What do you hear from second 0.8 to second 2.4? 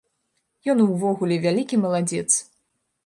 увогуле вялікі маладзец!